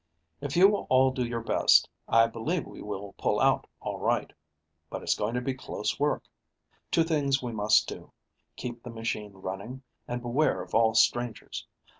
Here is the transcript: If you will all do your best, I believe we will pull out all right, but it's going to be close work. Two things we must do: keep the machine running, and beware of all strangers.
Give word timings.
If 0.41 0.57
you 0.57 0.67
will 0.67 0.87
all 0.89 1.11
do 1.11 1.23
your 1.23 1.43
best, 1.43 1.87
I 2.09 2.25
believe 2.25 2.65
we 2.65 2.81
will 2.81 3.13
pull 3.19 3.39
out 3.39 3.67
all 3.79 3.99
right, 3.99 4.33
but 4.89 5.03
it's 5.03 5.13
going 5.13 5.35
to 5.35 5.41
be 5.41 5.53
close 5.53 5.99
work. 5.99 6.23
Two 6.89 7.03
things 7.03 7.43
we 7.43 7.51
must 7.51 7.87
do: 7.87 8.11
keep 8.55 8.81
the 8.81 8.89
machine 8.89 9.33
running, 9.33 9.83
and 10.07 10.19
beware 10.19 10.63
of 10.63 10.73
all 10.73 10.95
strangers. 10.95 11.67